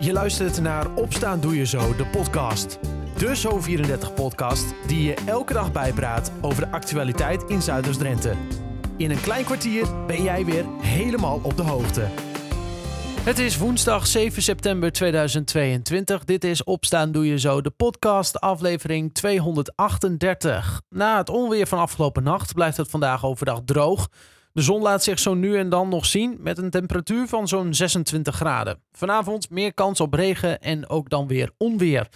Je 0.00 0.12
luistert 0.12 0.60
naar 0.60 0.94
Opstaan 0.94 1.40
Doe 1.40 1.56
Je 1.56 1.66
Zo, 1.66 1.96
de 1.96 2.06
podcast. 2.06 2.78
De 3.16 3.36
Zo34-podcast 3.36 4.64
die 4.86 5.02
je 5.02 5.14
elke 5.26 5.52
dag 5.52 5.72
bijpraat 5.72 6.32
over 6.40 6.64
de 6.64 6.70
actualiteit 6.70 7.42
in 7.42 7.62
Zuiders-Drenthe. 7.62 8.34
In 8.96 9.10
een 9.10 9.20
klein 9.20 9.44
kwartier 9.44 10.06
ben 10.06 10.22
jij 10.22 10.44
weer 10.44 10.64
helemaal 10.80 11.40
op 11.42 11.56
de 11.56 11.62
hoogte. 11.62 12.06
Het 13.20 13.38
is 13.38 13.58
woensdag 13.58 14.06
7 14.06 14.42
september 14.42 14.92
2022. 14.92 16.24
Dit 16.24 16.44
is 16.44 16.64
Opstaan 16.64 17.12
Doe 17.12 17.26
Je 17.26 17.38
Zo, 17.38 17.60
de 17.60 17.70
podcast, 17.70 18.40
aflevering 18.40 19.14
238. 19.14 20.82
Na 20.88 21.16
het 21.16 21.28
onweer 21.28 21.66
van 21.66 21.78
afgelopen 21.78 22.22
nacht 22.22 22.54
blijft 22.54 22.76
het 22.76 22.90
vandaag 22.90 23.24
overdag 23.24 23.60
droog. 23.64 24.08
De 24.58 24.64
zon 24.64 24.82
laat 24.82 25.02
zich 25.02 25.18
zo 25.18 25.34
nu 25.34 25.58
en 25.58 25.68
dan 25.68 25.88
nog 25.88 26.06
zien 26.06 26.36
met 26.40 26.58
een 26.58 26.70
temperatuur 26.70 27.26
van 27.26 27.48
zo'n 27.48 27.74
26 27.74 28.34
graden. 28.34 28.82
Vanavond 28.92 29.50
meer 29.50 29.74
kans 29.74 30.00
op 30.00 30.14
regen 30.14 30.60
en 30.60 30.88
ook 30.88 31.10
dan 31.10 31.26
weer 31.26 31.50
onweer. 31.58 32.08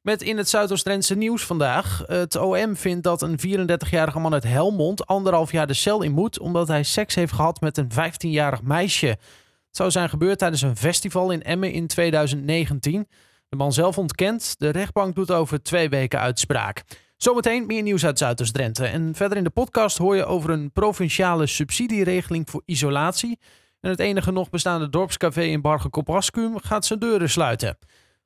Met 0.00 0.22
in 0.22 0.36
het 0.36 0.48
Zuidoost-Drentse 0.48 1.14
nieuws 1.14 1.44
vandaag. 1.44 2.02
Het 2.06 2.36
OM 2.36 2.76
vindt 2.76 3.02
dat 3.02 3.22
een 3.22 3.38
34-jarige 3.38 4.18
man 4.18 4.32
uit 4.32 4.44
Helmond 4.44 5.06
anderhalf 5.06 5.52
jaar 5.52 5.66
de 5.66 5.74
cel 5.74 6.02
in 6.02 6.12
moet... 6.12 6.38
omdat 6.38 6.68
hij 6.68 6.82
seks 6.82 7.14
heeft 7.14 7.32
gehad 7.32 7.60
met 7.60 7.76
een 7.76 7.90
15-jarig 7.92 8.62
meisje. 8.62 9.06
Het 9.06 9.76
zou 9.76 9.90
zijn 9.90 10.08
gebeurd 10.08 10.38
tijdens 10.38 10.62
een 10.62 10.76
festival 10.76 11.30
in 11.30 11.42
Emmen 11.42 11.72
in 11.72 11.86
2019. 11.86 13.08
De 13.48 13.56
man 13.56 13.72
zelf 13.72 13.98
ontkent. 13.98 14.54
De 14.58 14.68
rechtbank 14.68 15.14
doet 15.14 15.30
over 15.30 15.62
twee 15.62 15.88
weken 15.88 16.20
uitspraak. 16.20 16.82
Zometeen 17.16 17.66
meer 17.66 17.82
nieuws 17.82 18.04
uit 18.04 18.18
Zuidoost-Drenthe. 18.18 18.86
En 18.86 19.14
verder 19.14 19.38
in 19.38 19.44
de 19.44 19.50
podcast 19.50 19.98
hoor 19.98 20.16
je 20.16 20.24
over 20.24 20.50
een 20.50 20.72
provinciale 20.72 21.46
subsidieregeling 21.46 22.50
voor 22.50 22.62
isolatie. 22.64 23.38
En 23.80 23.90
het 23.90 24.00
enige 24.00 24.32
nog 24.32 24.50
bestaande 24.50 24.88
dorpscafé 24.88 25.42
in 25.42 25.60
Bargen-Kopaskum 25.60 26.58
gaat 26.60 26.84
zijn 26.84 26.98
deuren 26.98 27.30
sluiten. 27.30 27.78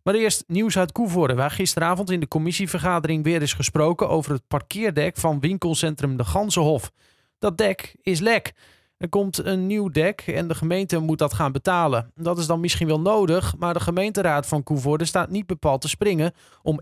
Maar 0.03 0.15
eerst 0.15 0.45
nieuws 0.47 0.79
uit 0.79 0.93
Koevoorde, 0.93 1.35
waar 1.35 1.51
gisteravond 1.51 2.11
in 2.11 2.21
de 2.21 2.29
commissievergadering 2.29 3.25
weer 3.25 3.43
is 3.43 3.53
gesproken 3.53 4.09
over 4.09 4.33
het 4.33 4.47
parkeerdek 4.49 5.17
van 5.17 5.41
winkelcentrum 5.41 6.17
De 6.17 6.25
Ganzenhof. 6.25 6.91
Dat 7.39 7.59
dek 7.59 7.95
is 8.03 8.21
lek. 8.21 8.53
Er 8.99 9.09
komt 9.09 9.45
een 9.45 9.67
nieuw 9.67 9.89
dek 9.89 10.21
en 10.27 10.49
de 10.49 10.55
gemeente 10.55 10.99
moet 10.99 11.19
dat 11.19 11.35
gaan 11.35 11.53
betalen. 11.53 12.13
Dat 12.15 12.39
is 12.39 12.47
dan 12.47 12.61
misschien 12.61 12.87
wel 12.87 13.01
nodig, 13.01 13.55
maar 13.59 13.75
de 13.75 13.81
gemeenteraad 13.81 14.47
van 14.47 14.63
Koevoorde 14.63 15.05
staat 15.05 15.31
niet 15.31 15.47
bepaald 15.47 15.81
te 15.81 15.89
springen 15.89 16.33
om 16.63 16.81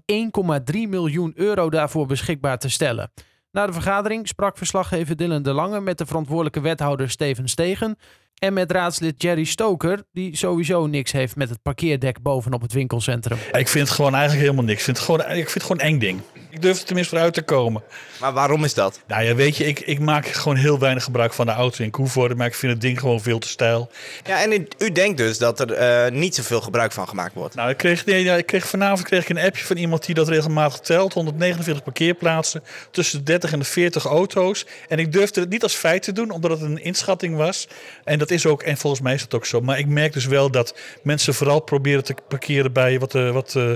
1,3 0.72 0.88
miljoen 0.88 1.32
euro 1.34 1.70
daarvoor 1.70 2.06
beschikbaar 2.06 2.58
te 2.58 2.68
stellen. 2.68 3.12
Na 3.50 3.66
de 3.66 3.72
vergadering 3.72 4.28
sprak 4.28 4.56
verslaggever 4.56 5.16
Dylan 5.16 5.42
de 5.42 5.52
Lange 5.52 5.80
met 5.80 5.98
de 5.98 6.06
verantwoordelijke 6.06 6.60
wethouder 6.60 7.10
Steven 7.10 7.48
Stegen 7.48 7.96
en 8.38 8.52
met 8.52 8.72
raadslid 8.72 9.22
Jerry 9.22 9.44
Stoker, 9.44 10.02
die 10.12 10.36
sowieso 10.36 10.86
niks 10.86 11.12
heeft 11.12 11.36
met 11.36 11.48
het 11.48 11.62
parkeerdek 11.62 12.22
bovenop 12.22 12.62
het 12.62 12.72
winkelcentrum. 12.72 13.38
Ik 13.52 13.68
vind 13.68 13.86
het 13.86 13.96
gewoon 13.96 14.14
eigenlijk 14.14 14.42
helemaal 14.42 14.64
niks. 14.64 14.78
Ik 14.78 14.84
vind 14.84 14.96
het 14.96 15.06
gewoon, 15.06 15.20
ik 15.20 15.50
vind 15.50 15.52
het 15.52 15.62
gewoon 15.62 15.80
eng 15.80 15.98
ding. 15.98 16.20
Ik 16.56 16.62
durf 16.62 16.78
er 16.78 16.84
tenminste 16.84 17.14
vooruit 17.14 17.34
te 17.34 17.42
komen. 17.42 17.82
Maar 18.20 18.32
waarom 18.32 18.64
is 18.64 18.74
dat? 18.74 19.00
Nou 19.06 19.24
ja, 19.24 19.34
weet 19.34 19.56
je, 19.56 19.64
ik, 19.64 19.80
ik 19.80 19.98
maak 19.98 20.26
gewoon 20.26 20.56
heel 20.56 20.78
weinig 20.78 21.04
gebruik 21.04 21.32
van 21.32 21.46
de 21.46 21.52
auto 21.52 21.84
in 21.84 21.90
Koevoorde, 21.90 22.34
maar 22.34 22.46
ik 22.46 22.54
vind 22.54 22.72
het 22.72 22.80
ding 22.80 23.00
gewoon 23.00 23.20
veel 23.20 23.38
te 23.38 23.48
stijl. 23.48 23.90
Ja, 24.24 24.42
en 24.42 24.52
u, 24.52 24.66
u 24.78 24.92
denkt 24.92 25.16
dus 25.16 25.38
dat 25.38 25.60
er 25.60 26.06
uh, 26.06 26.18
niet 26.18 26.34
zoveel 26.34 26.60
gebruik 26.60 26.92
van 26.92 27.08
gemaakt 27.08 27.34
wordt? 27.34 27.54
Nou, 27.54 27.70
ik 27.70 27.76
kreeg, 27.76 28.04
nee, 28.04 28.24
ja, 28.24 28.34
ik 28.34 28.46
kreeg 28.46 28.66
vanavond 28.66 29.02
kreeg 29.02 29.22
ik 29.22 29.28
een 29.28 29.44
appje 29.44 29.64
van 29.64 29.76
iemand 29.76 30.06
die 30.06 30.14
dat 30.14 30.28
regelmatig 30.28 30.80
telt. 30.80 31.12
149 31.12 31.84
parkeerplaatsen, 31.84 32.62
tussen 32.90 33.18
de 33.18 33.24
30 33.24 33.52
en 33.52 33.58
de 33.58 33.64
40 33.64 34.04
auto's. 34.04 34.66
En 34.88 34.98
ik 34.98 35.12
durfde 35.12 35.40
het 35.40 35.50
niet 35.50 35.62
als 35.62 35.74
feit 35.74 36.02
te 36.02 36.12
doen, 36.12 36.30
omdat 36.30 36.50
het 36.50 36.60
een 36.60 36.82
inschatting 36.82 37.36
was. 37.36 37.68
En 38.04 38.18
dat 38.18 38.30
is 38.30 38.46
ook, 38.46 38.62
en 38.62 38.76
volgens 38.76 39.02
mij 39.02 39.14
is 39.14 39.20
dat 39.20 39.34
ook 39.34 39.46
zo. 39.46 39.60
Maar 39.60 39.78
ik 39.78 39.86
merk 39.86 40.12
dus 40.12 40.26
wel 40.26 40.50
dat 40.50 40.76
mensen 41.02 41.34
vooral 41.34 41.60
proberen 41.60 42.04
te 42.04 42.14
parkeren 42.28 42.72
bij 42.72 42.98
wat, 42.98 43.14
uh, 43.14 43.30
wat 43.30 43.54
uh, 43.56 43.72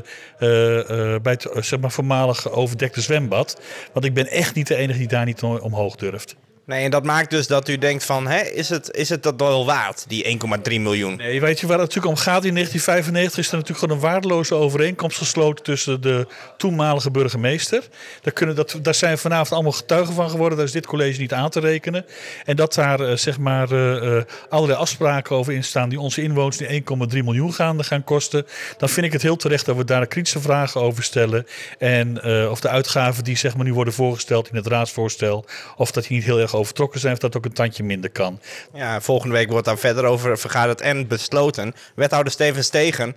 bij 1.22 1.32
het 1.32 1.48
zeg 1.60 1.80
maar 1.80 1.92
voormalig 1.92 2.50
overdekte 2.70 3.00
zwembad. 3.00 3.60
Want 3.92 4.04
ik 4.04 4.14
ben 4.14 4.26
echt 4.26 4.54
niet 4.54 4.66
de 4.66 4.76
enige 4.76 4.98
die 4.98 5.08
daar 5.08 5.24
niet 5.24 5.42
omhoog 5.42 5.96
durft. 5.96 6.36
Nee, 6.66 6.84
en 6.84 6.90
dat 6.90 7.04
maakt 7.04 7.30
dus 7.30 7.46
dat 7.46 7.68
u 7.68 7.78
denkt 7.78 8.04
van, 8.04 8.26
hè, 8.26 8.40
is, 8.40 8.68
het, 8.68 8.90
is 8.90 9.08
het 9.08 9.22
dat 9.22 9.34
wel 9.36 9.66
waard, 9.66 10.04
die 10.08 10.24
1,3 10.24 10.62
miljoen? 10.62 11.16
Nee, 11.16 11.40
weet 11.40 11.60
je 11.60 11.66
waar 11.66 11.78
het 11.78 11.86
natuurlijk 11.86 12.16
om 12.16 12.22
gaat? 12.22 12.44
In 12.44 12.54
1995 12.54 13.38
is 13.38 13.50
er 13.50 13.56
natuurlijk 13.56 13.78
gewoon 13.78 13.96
een 13.96 14.02
waardeloze 14.02 14.54
overeenkomst 14.54 15.18
gesloten 15.18 15.64
tussen 15.64 16.00
de 16.00 16.26
toenmalige 16.56 17.10
burgemeester. 17.10 17.82
Daar, 18.22 18.32
kunnen, 18.32 18.56
dat, 18.56 18.78
daar 18.82 18.94
zijn 18.94 19.18
vanavond 19.18 19.52
allemaal 19.52 19.72
getuigen 19.72 20.14
van 20.14 20.30
geworden, 20.30 20.56
daar 20.58 20.66
is 20.66 20.72
dit 20.72 20.86
college 20.86 21.20
niet 21.20 21.32
aan 21.32 21.50
te 21.50 21.60
rekenen. 21.60 22.04
En 22.44 22.56
dat 22.56 22.74
daar 22.74 23.00
uh, 23.00 23.16
zeg 23.16 23.38
maar 23.38 23.72
uh, 23.72 24.22
allerlei 24.48 24.78
afspraken 24.78 25.36
over 25.36 25.52
in 25.52 25.64
staan 25.64 25.88
die 25.88 26.00
onze 26.00 26.22
inwoners 26.22 26.56
die 26.56 26.82
1,3 27.10 27.24
miljoen 27.24 27.52
gaan, 27.52 27.84
gaan 27.84 28.04
kosten. 28.04 28.46
Dan 28.76 28.88
vind 28.88 29.06
ik 29.06 29.12
het 29.12 29.22
heel 29.22 29.36
terecht 29.36 29.66
dat 29.66 29.76
we 29.76 29.84
daar 29.84 30.06
kritische 30.06 30.40
vragen 30.40 30.80
over 30.80 31.02
stellen. 31.02 31.46
En 31.78 32.24
of 32.50 32.60
de 32.60 32.68
uitgaven 32.68 33.24
die 33.24 33.36
zeg 33.36 33.56
maar 33.56 33.64
nu 33.64 33.74
worden 33.74 33.94
voorgesteld 33.94 34.48
in 34.48 34.56
het 34.56 34.66
raadsvoorstel, 34.66 35.44
of 35.76 35.90
dat 35.90 36.04
die 36.04 36.16
niet 36.16 36.26
heel 36.26 36.38
erg 36.38 36.54
overtrokken 36.60 37.00
zijn, 37.00 37.12
of 37.12 37.18
dat 37.18 37.36
ook 37.36 37.44
een 37.44 37.52
tandje 37.52 37.82
minder 37.82 38.10
kan. 38.10 38.40
Ja, 38.72 39.00
volgende 39.00 39.34
week 39.34 39.50
wordt 39.50 39.66
daar 39.66 39.78
verder 39.78 40.04
over 40.04 40.38
vergaderd 40.38 40.80
en 40.80 41.06
besloten. 41.06 41.74
Wethouder 41.94 42.32
Steven 42.32 42.64
Stegen, 42.64 43.14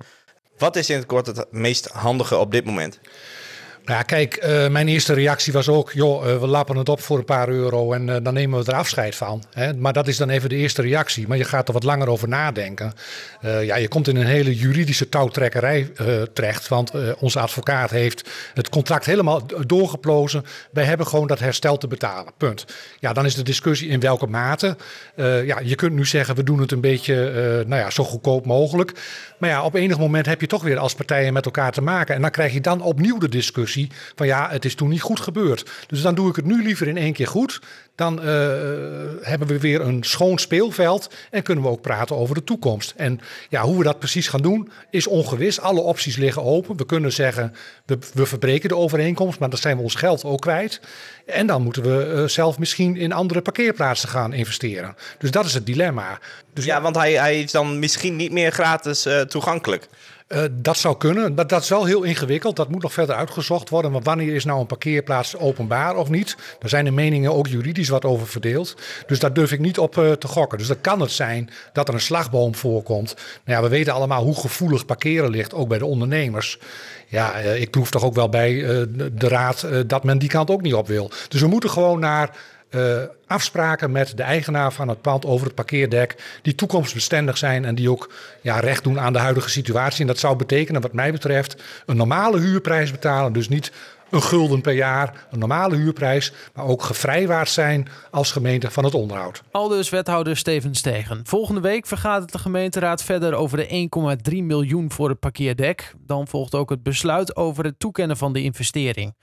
wat 0.57 0.75
is 0.75 0.89
in 0.89 0.97
het 0.97 1.05
kort 1.05 1.25
het 1.25 1.45
meest 1.51 1.87
handige 1.87 2.37
op 2.37 2.51
dit 2.51 2.65
moment? 2.65 2.99
Ja, 3.85 4.01
kijk, 4.01 4.45
uh, 4.45 4.67
mijn 4.67 4.87
eerste 4.87 5.13
reactie 5.13 5.53
was 5.53 5.69
ook, 5.69 5.91
joh, 5.91 6.27
uh, 6.27 6.39
we 6.39 6.47
lappen 6.47 6.77
het 6.77 6.89
op 6.89 7.01
voor 7.01 7.17
een 7.17 7.25
paar 7.25 7.49
euro 7.49 7.93
en 7.93 8.07
uh, 8.07 8.15
dan 8.23 8.33
nemen 8.33 8.63
we 8.63 8.71
er 8.71 8.77
afscheid 8.77 9.15
van. 9.15 9.43
Hè? 9.53 9.73
Maar 9.73 9.93
dat 9.93 10.07
is 10.07 10.17
dan 10.17 10.29
even 10.29 10.49
de 10.49 10.55
eerste 10.55 10.81
reactie. 10.81 11.27
Maar 11.27 11.37
je 11.37 11.43
gaat 11.43 11.67
er 11.67 11.73
wat 11.73 11.83
langer 11.83 12.07
over 12.07 12.27
nadenken. 12.27 12.93
ja, 13.41 13.75
je 13.75 13.87
komt 13.87 14.07
in 14.07 14.15
een 14.15 14.25
hele 14.25 14.55
juridische 14.55 15.09
touwtrekkerij 15.09 15.91
terecht, 16.33 16.67
want 16.67 16.91
onze 17.19 17.39
advocaat 17.39 17.89
heeft 17.89 18.29
het 18.53 18.69
contract 18.69 19.05
helemaal 19.05 19.41
doorgeplozen. 19.67 20.45
Wij 20.71 20.83
hebben 20.83 21.07
gewoon 21.07 21.27
dat 21.27 21.39
herstel 21.39 21.77
te 21.77 21.87
betalen, 21.87 22.33
punt. 22.37 22.65
Ja, 22.99 23.13
dan 23.13 23.25
is 23.25 23.35
de 23.35 23.43
discussie 23.43 23.89
in 23.89 23.99
welke 23.99 24.27
mate. 24.27 24.77
ja, 25.45 25.59
je 25.63 25.75
kunt 25.75 25.93
nu 25.93 26.05
zeggen, 26.05 26.35
we 26.35 26.43
doen 26.43 26.59
het 26.59 26.71
een 26.71 26.81
beetje, 26.81 27.15
nou 27.67 27.81
ja, 27.81 27.89
zo 27.89 28.03
goedkoop 28.03 28.45
mogelijk. 28.45 28.91
Maar 29.37 29.49
ja, 29.49 29.63
op 29.63 29.75
enig 29.75 29.97
moment 29.97 30.25
heb 30.25 30.41
je 30.41 30.47
toch 30.47 30.63
weer 30.63 30.77
als 30.77 30.95
partijen 30.95 31.33
met 31.33 31.45
elkaar 31.45 31.71
te 31.71 31.81
maken. 31.81 32.15
En 32.15 32.21
dan 32.21 32.31
krijg 32.31 32.53
je 32.53 32.61
dan 32.61 32.81
opnieuw 32.81 33.17
de 33.17 33.29
discussie 33.29 33.72
van 34.15 34.27
ja, 34.27 34.49
het 34.49 34.65
is 34.65 34.75
toen 34.75 34.89
niet 34.89 35.01
goed 35.01 35.19
gebeurd. 35.19 35.71
Dus 35.87 36.01
dan 36.01 36.15
doe 36.15 36.29
ik 36.29 36.35
het 36.35 36.45
nu 36.45 36.63
liever 36.63 36.87
in 36.87 36.97
één 36.97 37.13
keer 37.13 37.27
goed. 37.27 37.61
Dan 37.95 38.19
uh, 38.19 38.25
hebben 39.21 39.47
we 39.47 39.59
weer 39.59 39.81
een 39.81 40.03
schoon 40.03 40.37
speelveld 40.37 41.13
en 41.31 41.43
kunnen 41.43 41.63
we 41.63 41.69
ook 41.69 41.81
praten 41.81 42.15
over 42.15 42.35
de 42.35 42.43
toekomst. 42.43 42.93
En 42.97 43.19
ja, 43.49 43.61
hoe 43.61 43.77
we 43.77 43.83
dat 43.83 43.99
precies 43.99 44.27
gaan 44.27 44.41
doen 44.41 44.69
is 44.89 45.07
ongewis. 45.07 45.59
Alle 45.59 45.81
opties 45.81 46.15
liggen 46.15 46.43
open. 46.43 46.77
We 46.77 46.85
kunnen 46.85 47.11
zeggen, 47.11 47.53
we, 47.85 47.97
we 48.13 48.25
verbreken 48.25 48.69
de 48.69 48.75
overeenkomst, 48.75 49.39
maar 49.39 49.49
dan 49.49 49.59
zijn 49.59 49.77
we 49.77 49.83
ons 49.83 49.95
geld 49.95 50.23
ook 50.23 50.41
kwijt. 50.41 50.81
En 51.25 51.47
dan 51.47 51.61
moeten 51.61 51.83
we 51.83 52.13
uh, 52.15 52.27
zelf 52.27 52.59
misschien 52.59 52.97
in 52.97 53.11
andere 53.11 53.41
parkeerplaatsen 53.41 54.09
gaan 54.09 54.33
investeren. 54.33 54.95
Dus 55.17 55.31
dat 55.31 55.45
is 55.45 55.53
het 55.53 55.65
dilemma. 55.65 56.19
Dus 56.53 56.65
ja, 56.65 56.81
want 56.81 56.95
hij, 56.95 57.13
hij 57.13 57.41
is 57.41 57.51
dan 57.51 57.79
misschien 57.79 58.15
niet 58.15 58.31
meer 58.31 58.51
gratis 58.51 59.05
uh, 59.05 59.21
toegankelijk. 59.21 59.87
Uh, 60.33 60.43
dat 60.51 60.77
zou 60.77 60.97
kunnen. 60.97 61.35
Dat, 61.35 61.49
dat 61.49 61.61
is 61.61 61.69
wel 61.69 61.85
heel 61.85 62.03
ingewikkeld. 62.03 62.55
Dat 62.55 62.69
moet 62.69 62.81
nog 62.81 62.93
verder 62.93 63.15
uitgezocht 63.15 63.69
worden. 63.69 63.91
Maar 63.91 64.01
wanneer 64.01 64.35
is 64.35 64.45
nou 64.45 64.59
een 64.59 64.65
parkeerplaats 64.65 65.37
openbaar 65.37 65.95
of 65.95 66.09
niet? 66.09 66.35
Daar 66.59 66.69
zijn 66.69 66.85
de 66.85 66.91
meningen 66.91 67.33
ook 67.33 67.47
juridisch 67.47 67.89
wat 67.89 68.05
over 68.05 68.27
verdeeld. 68.27 68.75
Dus 69.07 69.19
daar 69.19 69.33
durf 69.33 69.51
ik 69.51 69.59
niet 69.59 69.79
op 69.79 69.97
uh, 69.97 70.11
te 70.11 70.27
gokken. 70.27 70.57
Dus 70.57 70.67
dan 70.67 70.81
kan 70.81 70.99
het 70.99 71.11
zijn 71.11 71.49
dat 71.73 71.87
er 71.87 71.93
een 71.93 72.01
slagboom 72.01 72.55
voorkomt. 72.55 73.15
Nou 73.45 73.57
ja, 73.57 73.63
we 73.63 73.69
weten 73.69 73.93
allemaal 73.93 74.23
hoe 74.23 74.35
gevoelig 74.35 74.85
parkeren 74.85 75.29
ligt, 75.29 75.53
ook 75.53 75.67
bij 75.67 75.77
de 75.77 75.85
ondernemers. 75.85 76.59
Ja, 77.07 77.41
uh, 77.41 77.61
ik 77.61 77.71
proef 77.71 77.91
toch 77.91 78.03
ook 78.03 78.15
wel 78.15 78.29
bij 78.29 78.53
de 79.13 79.27
raad 79.27 79.67
dat 79.87 80.03
men 80.03 80.17
die 80.17 80.29
kant 80.29 80.49
ook 80.49 80.61
niet 80.61 80.73
op 80.73 80.87
wil. 80.87 81.11
Dus 81.27 81.41
we 81.41 81.47
moeten 81.47 81.69
gewoon 81.69 81.99
naar 81.99 82.29
uh, 82.75 82.97
afspraken 83.27 83.91
met 83.91 84.17
de 84.17 84.23
eigenaar 84.23 84.73
van 84.73 84.87
het 84.87 85.01
pand 85.01 85.25
over 85.25 85.45
het 85.45 85.55
parkeerdek. 85.55 86.39
Die 86.41 86.55
toekomstbestendig 86.55 87.37
zijn 87.37 87.65
en 87.65 87.75
die 87.75 87.91
ook 87.91 88.11
ja, 88.41 88.59
recht 88.59 88.83
doen 88.83 88.99
aan 88.99 89.13
de 89.13 89.19
huidige 89.19 89.49
situatie. 89.49 90.01
En 90.01 90.07
dat 90.07 90.19
zou 90.19 90.35
betekenen, 90.35 90.81
wat 90.81 90.93
mij 90.93 91.11
betreft, 91.11 91.63
een 91.85 91.97
normale 91.97 92.39
huurprijs 92.39 92.91
betalen. 92.91 93.33
Dus 93.33 93.49
niet 93.49 93.71
een 94.13 94.21
gulden 94.21 94.61
per 94.61 94.73
jaar, 94.73 95.27
een 95.31 95.39
normale 95.39 95.75
huurprijs, 95.75 96.33
maar 96.53 96.65
ook 96.65 96.83
gevrijwaard 96.83 97.49
zijn 97.49 97.87
als 98.11 98.31
gemeente 98.31 98.71
van 98.71 98.83
het 98.83 98.93
onderhoud. 98.93 99.43
Aldus 99.51 99.89
wethouder 99.89 100.37
Steven 100.37 100.75
Stegen. 100.75 101.21
Volgende 101.23 101.61
week 101.61 101.85
vergadert 101.85 102.31
de 102.31 102.37
gemeenteraad 102.37 103.03
verder 103.03 103.33
over 103.33 103.57
de 103.57 103.89
1,3 104.31 104.37
miljoen 104.43 104.91
voor 104.91 105.09
het 105.09 105.19
parkeerdek. 105.19 105.93
Dan 106.05 106.27
volgt 106.27 106.55
ook 106.55 106.69
het 106.69 106.83
besluit 106.83 107.35
over 107.35 107.63
het 107.63 107.79
toekennen 107.79 108.17
van 108.17 108.33
de 108.33 108.41
investering. 108.41 109.13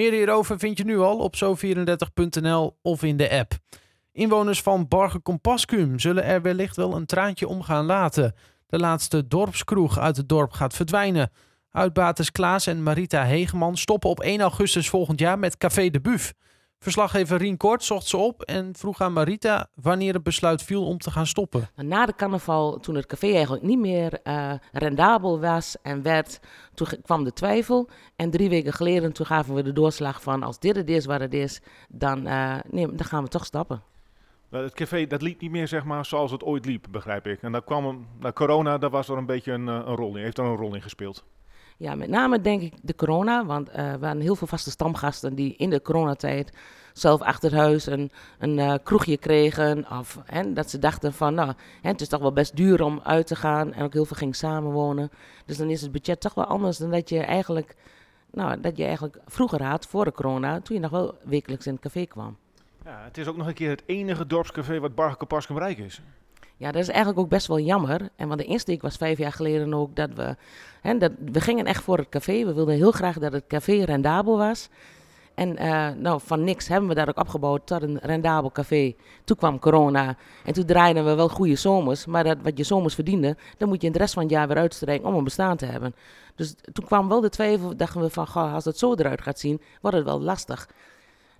Meer 0.00 0.12
hierover 0.12 0.58
vind 0.58 0.78
je 0.78 0.84
nu 0.84 0.98
al 0.98 1.18
op 1.18 1.34
zo34.nl 1.36 2.76
of 2.82 3.02
in 3.02 3.16
de 3.16 3.30
app. 3.30 3.52
Inwoners 4.12 4.62
van 4.62 4.88
Barge 4.88 5.22
Compascum 5.22 5.98
zullen 5.98 6.24
er 6.24 6.42
wellicht 6.42 6.76
wel 6.76 6.96
een 6.96 7.06
traantje 7.06 7.48
om 7.48 7.62
gaan 7.62 7.84
laten. 7.84 8.34
De 8.66 8.78
laatste 8.78 9.26
dorpskroeg 9.26 9.98
uit 9.98 10.16
het 10.16 10.28
dorp 10.28 10.52
gaat 10.52 10.74
verdwijnen. 10.74 11.30
Uitbaters 11.70 12.32
Klaas 12.32 12.66
en 12.66 12.82
Marita 12.82 13.24
Hegeman 13.24 13.76
stoppen 13.76 14.10
op 14.10 14.20
1 14.20 14.40
augustus 14.40 14.88
volgend 14.88 15.20
jaar 15.20 15.38
met 15.38 15.56
Café 15.56 15.90
de 15.90 16.00
Buf. 16.00 16.32
Verslaggever 16.82 17.38
Rien 17.38 17.56
Kort 17.56 17.84
zocht 17.84 18.06
ze 18.06 18.16
op 18.16 18.42
en 18.42 18.74
vroeg 18.76 19.00
aan 19.00 19.12
Marita 19.12 19.68
wanneer 19.74 20.14
het 20.14 20.22
besluit 20.22 20.62
viel 20.62 20.86
om 20.86 20.98
te 20.98 21.10
gaan 21.10 21.26
stoppen. 21.26 21.68
Na 21.76 22.06
de 22.06 22.14
carnaval, 22.14 22.78
toen 22.78 22.94
het 22.94 23.06
café 23.06 23.32
eigenlijk 23.32 23.62
niet 23.62 23.78
meer 23.78 24.20
uh, 24.24 24.52
rendabel 24.72 25.40
was 25.40 25.76
en 25.82 26.02
werd, 26.02 26.40
toen 26.74 26.86
kwam 27.02 27.24
de 27.24 27.32
twijfel. 27.32 27.88
En 28.16 28.30
drie 28.30 28.48
weken 28.48 28.72
geleden 28.72 29.12
toen 29.12 29.26
gaven 29.26 29.54
we 29.54 29.62
de 29.62 29.72
doorslag 29.72 30.22
van 30.22 30.42
als 30.42 30.58
dit 30.58 30.76
het 30.76 30.90
is 30.90 31.06
wat 31.06 31.20
het 31.20 31.34
is, 31.34 31.60
dan, 31.88 32.26
uh, 32.26 32.56
nee, 32.70 32.86
dan 32.86 33.06
gaan 33.06 33.22
we 33.22 33.28
toch 33.28 33.44
stappen. 33.44 33.82
Het 34.50 34.74
café 34.74 35.06
dat 35.06 35.22
liep 35.22 35.40
niet 35.40 35.50
meer 35.50 35.68
zeg 35.68 35.84
maar, 35.84 36.04
zoals 36.04 36.30
het 36.30 36.42
ooit 36.42 36.64
liep, 36.64 36.86
begrijp 36.90 37.26
ik. 37.26 37.42
En 37.42 37.52
daar 37.52 37.64
kwam 37.64 38.06
na 38.20 38.32
corona, 38.32 38.78
daar 38.78 38.90
was 38.90 39.08
er 39.08 39.16
een 39.16 39.26
beetje 39.26 39.52
een, 39.52 39.66
een 39.66 39.96
rol 39.96 40.16
in, 40.16 40.22
heeft 40.22 40.38
er 40.38 40.44
een 40.44 40.56
rol 40.56 40.74
in 40.74 40.82
gespeeld. 40.82 41.24
Ja, 41.80 41.94
met 41.94 42.08
name 42.08 42.40
denk 42.40 42.62
ik 42.62 42.72
de 42.82 42.94
corona, 42.94 43.44
want 43.44 43.68
uh, 43.68 43.74
we 43.74 44.06
hadden 44.06 44.20
heel 44.20 44.36
veel 44.36 44.46
vaste 44.46 44.70
stamgasten 44.70 45.34
die 45.34 45.54
in 45.56 45.70
de 45.70 45.82
coronatijd 45.82 46.52
zelf 46.92 47.20
achter 47.20 47.54
huis 47.54 47.86
een, 47.86 48.10
een 48.38 48.58
uh, 48.58 48.74
kroegje 48.82 49.16
kregen. 49.16 49.86
Of 49.90 50.18
hè, 50.24 50.52
dat 50.52 50.70
ze 50.70 50.78
dachten 50.78 51.12
van, 51.12 51.34
nou, 51.34 51.52
hè, 51.80 51.88
het 51.88 52.00
is 52.00 52.08
toch 52.08 52.20
wel 52.20 52.32
best 52.32 52.56
duur 52.56 52.82
om 52.82 53.00
uit 53.02 53.26
te 53.26 53.36
gaan 53.36 53.72
en 53.72 53.84
ook 53.84 53.92
heel 53.92 54.04
veel 54.04 54.16
ging 54.16 54.36
samenwonen. 54.36 55.10
Dus 55.46 55.56
dan 55.56 55.70
is 55.70 55.82
het 55.82 55.92
budget 55.92 56.20
toch 56.20 56.34
wel 56.34 56.44
anders 56.44 56.78
dan 56.78 56.90
dat 56.90 57.08
je 57.08 57.20
eigenlijk, 57.20 57.76
nou, 58.30 58.60
dat 58.60 58.76
je 58.76 58.84
eigenlijk 58.84 59.18
vroeger 59.26 59.62
had, 59.62 59.86
voor 59.86 60.04
de 60.04 60.12
corona, 60.12 60.60
toen 60.60 60.76
je 60.76 60.82
nog 60.82 60.90
wel 60.90 61.18
wekelijks 61.22 61.66
in 61.66 61.72
het 61.72 61.82
café 61.82 62.04
kwam. 62.06 62.36
Ja, 62.84 63.04
het 63.04 63.18
is 63.18 63.26
ook 63.26 63.36
nog 63.36 63.46
een 63.46 63.54
keer 63.54 63.70
het 63.70 63.82
enige 63.86 64.26
dorpscafé 64.26 64.80
wat 64.80 64.94
Bargekopaskum 64.94 65.58
Rijk 65.58 65.78
is. 65.78 66.02
Ja, 66.60 66.72
dat 66.72 66.82
is 66.82 66.88
eigenlijk 66.88 67.18
ook 67.18 67.28
best 67.28 67.46
wel 67.46 67.58
jammer. 67.58 68.08
En 68.16 68.28
want 68.28 68.40
de 68.40 68.46
insteek 68.46 68.82
was 68.82 68.96
vijf 68.96 69.18
jaar 69.18 69.32
geleden 69.32 69.74
ook 69.74 69.96
dat 69.96 70.10
we... 70.14 70.36
Hè, 70.80 70.98
dat, 70.98 71.12
we 71.32 71.40
gingen 71.40 71.64
echt 71.64 71.82
voor 71.82 71.98
het 71.98 72.08
café. 72.08 72.44
We 72.44 72.54
wilden 72.54 72.74
heel 72.74 72.90
graag 72.90 73.18
dat 73.18 73.32
het 73.32 73.44
café 73.48 73.84
rendabel 73.84 74.36
was. 74.36 74.68
En 75.34 75.62
uh, 75.62 75.88
nou, 75.90 76.20
van 76.24 76.44
niks 76.44 76.68
hebben 76.68 76.88
we 76.88 76.94
daar 76.94 77.08
ook 77.08 77.18
opgebouwd 77.18 77.66
tot 77.66 77.82
een 77.82 77.98
rendabel 78.02 78.52
café. 78.52 78.94
Toen 79.24 79.36
kwam 79.36 79.58
corona 79.58 80.16
en 80.44 80.52
toen 80.52 80.64
draaiden 80.64 81.04
we 81.04 81.14
wel 81.14 81.28
goede 81.28 81.56
zomers. 81.56 82.06
Maar 82.06 82.24
dat, 82.24 82.38
wat 82.42 82.58
je 82.58 82.64
zomers 82.64 82.94
verdiende, 82.94 83.36
dan 83.58 83.68
moet 83.68 83.80
je 83.80 83.86
in 83.86 83.92
de 83.92 83.98
rest 83.98 84.14
van 84.14 84.22
het 84.22 84.32
jaar 84.32 84.48
weer 84.48 84.56
uitstrijken 84.56 85.08
om 85.08 85.14
een 85.14 85.24
bestaan 85.24 85.56
te 85.56 85.66
hebben. 85.66 85.94
Dus 86.34 86.54
toen 86.72 86.84
kwam 86.84 87.08
wel 87.08 87.20
de 87.20 87.28
twijfel, 87.28 87.76
dachten 87.76 88.00
we 88.00 88.10
van, 88.10 88.26
als 88.26 88.64
het 88.64 88.78
zo 88.78 88.94
eruit 88.94 89.22
gaat 89.22 89.38
zien, 89.38 89.60
wordt 89.80 89.96
het 89.96 90.06
wel 90.06 90.20
lastig. 90.20 90.68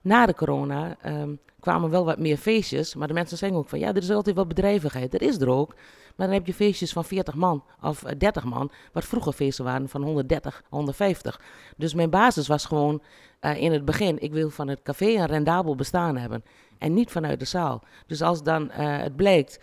Na 0.01 0.27
de 0.27 0.35
corona 0.35 0.97
um, 1.07 1.39
kwamen 1.61 1.91
wel 1.91 2.05
wat 2.05 2.19
meer 2.19 2.37
feestjes. 2.37 2.95
Maar 2.95 3.09
de 3.09 3.15
mensen 3.15 3.37
zeggen 3.37 3.59
ook 3.59 3.69
van 3.69 3.79
ja, 3.79 3.89
er 3.89 3.97
is 3.97 4.11
altijd 4.11 4.37
wel 4.37 4.47
bedrijvigheid. 4.47 5.13
Dat 5.13 5.21
is 5.21 5.41
er 5.41 5.49
ook. 5.49 5.75
Maar 6.17 6.27
dan 6.27 6.37
heb 6.37 6.47
je 6.47 6.55
feestjes 6.55 6.93
van 6.93 7.05
40 7.05 7.35
man 7.35 7.65
of 7.83 8.03
30 8.03 8.45
man. 8.45 8.71
Wat 8.93 9.05
vroeger 9.05 9.33
feesten 9.33 9.65
waren 9.65 9.89
van 9.89 10.03
130, 10.03 10.63
150. 10.69 11.41
Dus 11.77 11.95
mijn 11.95 12.11
basis 12.11 12.47
was 12.47 12.65
gewoon 12.65 13.03
uh, 13.41 13.63
in 13.63 13.73
het 13.73 13.85
begin: 13.85 14.23
ik 14.23 14.33
wil 14.33 14.51
van 14.51 14.69
het 14.69 14.83
café 14.83 15.07
een 15.07 15.27
rendabel 15.27 15.75
bestaan 15.75 16.17
hebben. 16.17 16.45
En 16.79 16.95
niet 16.95 17.11
vanuit 17.11 17.39
de 17.39 17.45
zaal. 17.47 17.83
Dus 18.07 18.23
als 18.23 18.43
dan 18.43 18.63
uh, 18.63 18.99
het 18.99 19.17
blijkt 19.17 19.61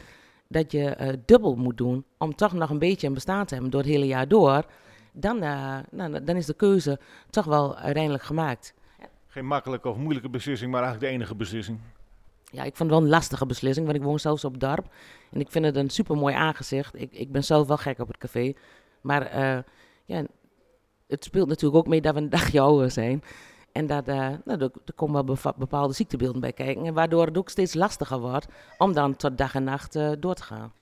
dat 0.47 0.71
je 0.71 1.17
dubbel 1.25 1.55
moet 1.55 1.77
doen. 1.77 2.05
om 2.17 2.35
toch 2.35 2.53
nog 2.53 2.69
een 2.69 2.79
beetje 2.79 3.07
een 3.07 3.13
bestaan 3.13 3.45
te 3.45 3.53
hebben 3.53 3.71
door 3.71 3.81
het 3.81 3.89
hele 3.89 4.07
jaar 4.07 4.27
door. 4.27 4.65
Dan, 5.11 5.39
nou, 5.91 6.23
dan 6.23 6.35
is 6.35 6.45
de 6.45 6.53
keuze 6.53 6.99
toch 7.29 7.45
wel 7.45 7.77
uiteindelijk 7.77 8.23
gemaakt. 8.23 8.73
Geen 9.27 9.45
makkelijke 9.45 9.89
of 9.89 9.97
moeilijke 9.97 10.29
beslissing, 10.29 10.71
maar 10.71 10.81
eigenlijk 10.81 11.11
de 11.11 11.17
enige 11.17 11.35
beslissing. 11.35 11.79
Ja, 12.51 12.63
ik 12.63 12.75
vond 12.75 12.89
het 12.89 12.99
wel 12.99 13.07
een 13.07 13.13
lastige 13.13 13.45
beslissing, 13.45 13.85
want 13.85 13.97
ik 13.97 14.03
woon 14.03 14.19
zelfs 14.19 14.45
op 14.45 14.59
Darp. 14.59 14.93
En 15.31 15.39
ik 15.39 15.51
vind 15.51 15.65
het 15.65 15.75
een 15.75 15.89
super 15.89 16.17
mooi 16.17 16.35
aangezicht. 16.35 17.01
Ik, 17.01 17.11
ik 17.11 17.31
ben 17.31 17.43
zelf 17.43 17.67
wel 17.67 17.77
gek 17.77 17.99
op 17.99 18.07
het 18.07 18.17
café. 18.17 18.53
Maar 19.01 19.37
uh, 19.37 19.63
ja, 20.05 20.25
het 21.07 21.23
speelt 21.23 21.47
natuurlijk 21.47 21.77
ook 21.77 21.87
mee 21.87 22.01
dat 22.01 22.13
we 22.13 22.19
een 22.19 22.29
dagje 22.29 22.59
ouder 22.59 22.91
zijn. 22.91 23.23
En 23.71 23.87
dat, 23.87 24.07
uh, 24.07 24.15
nou, 24.15 24.59
er, 24.59 24.71
er 24.85 24.93
komen 24.95 25.25
wel 25.25 25.53
bepaalde 25.57 25.93
ziektebeelden 25.93 26.41
bij 26.41 26.53
kijken. 26.53 26.85
En 26.85 26.93
waardoor 26.93 27.25
het 27.25 27.37
ook 27.37 27.49
steeds 27.49 27.73
lastiger 27.73 28.19
wordt 28.19 28.47
om 28.77 28.93
dan 28.93 29.15
tot 29.15 29.37
dag 29.37 29.55
en 29.55 29.63
nacht 29.63 29.95
uh, 29.95 30.11
door 30.19 30.33
te 30.33 30.43
gaan. 30.43 30.73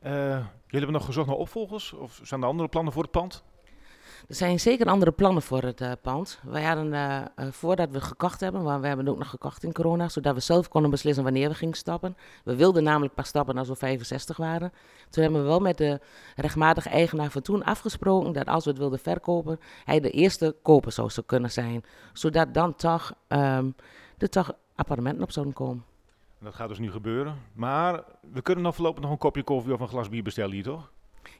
jullie 0.00 0.44
hebben 0.70 0.92
nog 0.92 1.04
gezocht 1.04 1.26
naar 1.26 1.36
opvolgers? 1.36 1.92
Of 1.92 2.20
zijn 2.22 2.42
er 2.42 2.48
andere 2.48 2.68
plannen 2.68 2.92
voor 2.92 3.02
het 3.02 3.10
pand? 3.10 3.44
Zijn 4.32 4.60
zeker 4.60 4.86
andere 4.86 5.10
plannen 5.10 5.42
voor 5.42 5.62
het 5.62 5.80
uh, 5.80 5.92
pand. 6.02 6.40
Wij 6.42 6.62
hadden, 6.62 6.92
uh, 6.92 7.20
uh, 7.36 7.46
voordat 7.50 7.90
we 7.90 8.00
gekocht 8.00 8.40
hebben, 8.40 8.62
maar 8.62 8.80
we 8.80 8.86
hebben 8.86 9.08
ook 9.08 9.18
nog 9.18 9.30
gekocht 9.30 9.64
in 9.64 9.72
corona, 9.72 10.08
zodat 10.08 10.34
we 10.34 10.40
zelf 10.40 10.68
konden 10.68 10.90
beslissen 10.90 11.24
wanneer 11.24 11.48
we 11.48 11.54
gingen 11.54 11.74
stappen. 11.74 12.16
We 12.44 12.56
wilden 12.56 12.82
namelijk 12.82 13.14
pas 13.14 13.28
stappen 13.28 13.58
als 13.58 13.68
we 13.68 13.76
65 13.76 14.36
waren. 14.36 14.72
Toen 15.10 15.22
hebben 15.22 15.42
we 15.42 15.46
wel 15.46 15.60
met 15.60 15.78
de 15.78 16.00
rechtmatige 16.36 16.88
eigenaar 16.88 17.30
van 17.30 17.42
toen 17.42 17.64
afgesproken 17.64 18.32
dat 18.32 18.46
als 18.46 18.64
we 18.64 18.70
het 18.70 18.78
wilden 18.78 18.98
verkopen, 18.98 19.58
hij 19.84 20.00
de 20.00 20.10
eerste 20.10 20.56
koper 20.62 20.92
zou 20.92 21.10
kunnen 21.26 21.50
zijn. 21.50 21.84
Zodat 22.12 22.54
dan 22.54 22.74
toch 22.74 23.12
um, 23.28 23.74
er 24.18 24.28
toch 24.28 24.52
appartementen 24.74 25.22
op 25.22 25.32
zouden 25.32 25.54
komen. 25.54 25.84
Dat 26.38 26.54
gaat 26.54 26.68
dus 26.68 26.78
nu 26.78 26.90
gebeuren. 26.90 27.36
Maar 27.52 28.04
we 28.32 28.42
kunnen 28.42 28.64
nog 28.64 28.74
voorlopig 28.74 29.02
nog 29.02 29.10
een 29.10 29.18
kopje 29.18 29.42
koffie 29.42 29.72
of 29.72 29.80
een 29.80 29.88
glas 29.88 30.08
bier 30.08 30.22
bestellen 30.22 30.52
hier, 30.52 30.62
toch? 30.62 30.90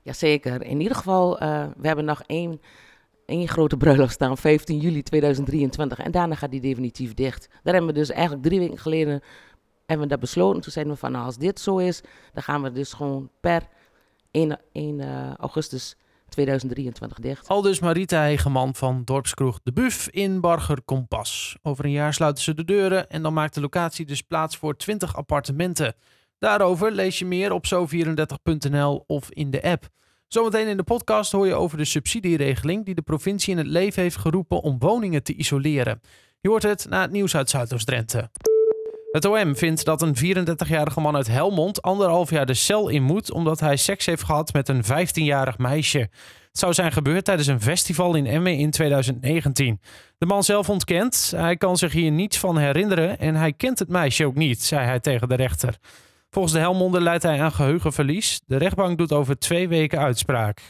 Jazeker. 0.03 0.63
In 0.63 0.81
ieder 0.81 0.97
geval, 0.97 1.43
uh, 1.43 1.65
we 1.77 1.87
hebben 1.87 2.05
nog 2.05 2.23
één, 2.27 2.61
één 3.27 3.49
grote 3.49 3.77
bruiloft 3.77 4.13
staan, 4.13 4.37
15 4.37 4.79
juli 4.79 5.03
2023. 5.03 5.99
En 5.99 6.11
daarna 6.11 6.35
gaat 6.35 6.51
die 6.51 6.61
definitief 6.61 7.15
dicht. 7.15 7.49
Daar 7.63 7.75
hebben 7.75 7.93
we 7.93 7.99
dus 7.99 8.11
eigenlijk 8.11 8.43
drie 8.43 8.59
weken 8.59 8.79
geleden 8.79 9.23
hebben 9.87 10.07
we 10.07 10.13
dat 10.13 10.21
besloten. 10.21 10.63
Toen 10.63 10.73
zeiden 10.73 10.95
we 10.95 10.99
van, 10.99 11.13
nou, 11.13 11.25
als 11.25 11.37
dit 11.37 11.61
zo 11.61 11.79
is, 11.79 12.01
dan 12.33 12.43
gaan 12.43 12.63
we 12.63 12.73
dus 12.73 12.93
gewoon 12.93 13.31
per 13.41 13.63
1, 14.31 14.61
1 14.73 14.99
uh, 14.99 15.35
augustus 15.35 15.97
2023 16.29 17.19
dicht. 17.19 17.49
Al 17.49 17.63
dus 17.63 17.81
Marita 17.81 18.23
Hegeman 18.23 18.75
van 18.75 19.03
Dorpskroeg 19.05 19.61
De 19.63 19.73
Buf 19.73 20.09
in 20.09 20.41
Barger 20.41 20.83
Kompas. 20.83 21.57
Over 21.63 21.85
een 21.85 21.91
jaar 21.91 22.15
sluiten 22.15 22.45
ze 22.45 22.55
de 22.55 22.65
deuren 22.65 23.11
en 23.11 23.23
dan 23.23 23.33
maakt 23.33 23.55
de 23.55 23.61
locatie 23.61 24.07
dus 24.07 24.23
plaats 24.23 24.57
voor 24.57 24.77
20 24.77 25.17
appartementen. 25.17 25.95
Daarover 26.43 26.93
lees 26.93 27.19
je 27.19 27.25
meer 27.25 27.53
op 27.53 27.67
zo34.nl 27.67 29.05
of 29.07 29.31
in 29.31 29.51
de 29.51 29.63
app. 29.63 29.89
Zometeen 30.29 30.67
in 30.67 30.77
de 30.77 30.83
podcast 30.83 31.33
hoor 31.33 31.47
je 31.47 31.55
over 31.55 31.79
de 31.79 31.85
subsidieregeling 31.85 32.85
die 32.85 32.95
de 32.95 33.03
provincie 33.03 33.53
in 33.53 33.59
het 33.59 33.67
leven 33.67 34.03
heeft 34.03 34.17
geroepen 34.17 34.61
om 34.61 34.79
woningen 34.79 35.23
te 35.23 35.35
isoleren. 35.35 36.01
Je 36.41 36.49
hoort 36.49 36.63
het 36.63 36.87
na 36.89 37.01
het 37.01 37.11
nieuws 37.11 37.37
uit 37.37 37.51
Zuidoost-Drenthe. 37.51 38.31
Het 39.11 39.25
OM 39.25 39.57
vindt 39.57 39.85
dat 39.85 40.03
een 40.03 40.17
34-jarige 40.17 41.01
man 41.01 41.17
uit 41.17 41.27
Helmond 41.27 41.83
anderhalf 41.83 42.31
jaar 42.31 42.47
de 42.47 42.55
cel 42.55 42.89
in 42.89 43.03
moet 43.03 43.33
omdat 43.33 43.61
hij 43.61 43.77
seks 43.77 44.07
heeft 44.07 44.25
gehad 44.25 44.53
met 44.53 44.69
een 44.69 44.85
15-jarig 44.85 45.59
meisje. 45.59 45.99
Het 45.99 46.59
zou 46.59 46.75
zijn 46.75 46.93
gebeurd 46.93 47.25
tijdens 47.25 47.49
een 47.49 47.61
festival 47.61 48.15
in 48.15 48.27
Emmen 48.27 48.57
in 48.57 48.71
2019. 48.71 49.81
De 50.19 50.27
man 50.27 50.45
zelf 50.45 50.69
ontkent. 50.69 51.33
Hij 51.37 51.57
kan 51.57 51.77
zich 51.77 51.93
hier 51.93 52.11
niets 52.11 52.39
van 52.39 52.59
herinneren 52.59 53.19
en 53.19 53.35
hij 53.35 53.53
kent 53.53 53.79
het 53.79 53.89
meisje 53.89 54.27
ook 54.27 54.35
niet, 54.35 54.63
zei 54.63 54.85
hij 54.85 55.01
tegen 55.01 55.29
de 55.29 55.35
rechter. 55.35 55.79
Volgens 56.35 56.55
de 56.55 56.61
Helmonden 56.61 57.03
leidt 57.03 57.23
hij 57.23 57.43
aan 57.43 57.53
geheugenverlies. 57.53 58.41
De 58.47 58.57
rechtbank 58.57 58.99
doet 58.99 59.13
over 59.13 59.39
twee 59.39 59.69
weken 59.69 59.99
uitspraak. 59.99 60.61